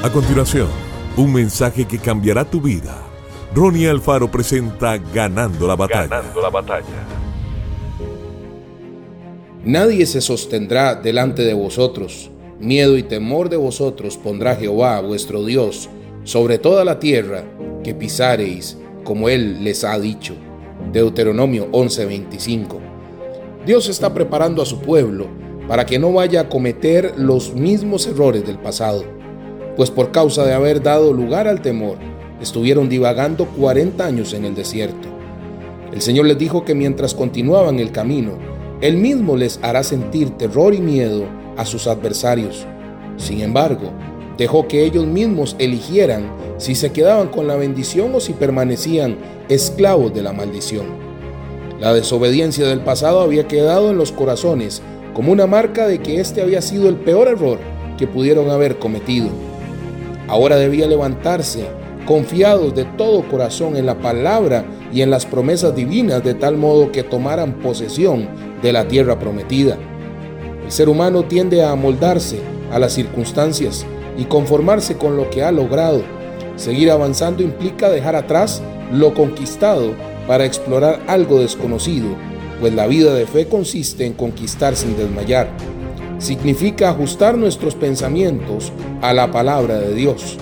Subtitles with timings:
[0.00, 0.68] A continuación,
[1.16, 3.02] un mensaje que cambiará tu vida.
[3.52, 6.06] Ronnie Alfaro presenta Ganando la batalla.
[6.06, 6.84] Ganando la batalla.
[9.64, 12.30] Nadie se sostendrá delante de vosotros.
[12.60, 15.90] Miedo y temor de vosotros pondrá Jehová vuestro Dios
[16.22, 17.42] sobre toda la tierra
[17.82, 20.34] que pisareis, como Él les ha dicho.
[20.92, 22.78] Deuteronomio 11:25.
[23.66, 25.26] Dios está preparando a su pueblo
[25.66, 29.17] para que no vaya a cometer los mismos errores del pasado
[29.78, 31.98] pues por causa de haber dado lugar al temor,
[32.42, 35.08] estuvieron divagando 40 años en el desierto.
[35.92, 38.32] El Señor les dijo que mientras continuaban el camino,
[38.80, 42.66] Él mismo les hará sentir terror y miedo a sus adversarios.
[43.18, 43.92] Sin embargo,
[44.36, 49.16] dejó que ellos mismos eligieran si se quedaban con la bendición o si permanecían
[49.48, 50.86] esclavos de la maldición.
[51.78, 54.82] La desobediencia del pasado había quedado en los corazones
[55.14, 57.60] como una marca de que este había sido el peor error
[57.96, 59.28] que pudieron haber cometido.
[60.28, 61.66] Ahora debía levantarse,
[62.06, 66.92] confiados de todo corazón en la palabra y en las promesas divinas, de tal modo
[66.92, 68.28] que tomaran posesión
[68.62, 69.78] de la tierra prometida.
[70.64, 73.86] El ser humano tiende a amoldarse a las circunstancias
[74.18, 76.02] y conformarse con lo que ha logrado.
[76.56, 79.92] Seguir avanzando implica dejar atrás lo conquistado
[80.26, 82.08] para explorar algo desconocido,
[82.60, 85.48] pues la vida de fe consiste en conquistar sin desmayar
[86.18, 90.36] significa ajustar nuestros pensamientos a la palabra de Dios.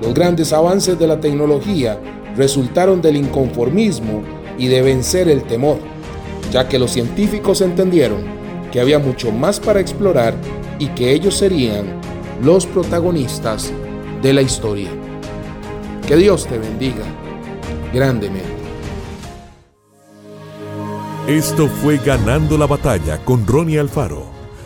[0.00, 1.98] Los grandes avances de la tecnología
[2.36, 4.22] resultaron del inconformismo
[4.58, 5.78] y de vencer el temor,
[6.50, 8.22] ya que los científicos entendieron
[8.70, 10.34] que había mucho más para explorar
[10.78, 11.84] y que ellos serían
[12.42, 13.72] los protagonistas
[14.22, 14.88] de la historia.
[16.06, 17.04] Que Dios te bendiga
[17.92, 18.62] grandemente.
[21.28, 24.41] Esto fue Ganando la Batalla con Ronnie Alfaro.